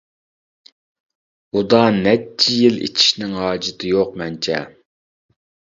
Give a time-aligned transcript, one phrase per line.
[1.59, 4.65] ئۇدا نەچچە يىل ئىچىشنىڭ ھاجىتى يوق مەنچە.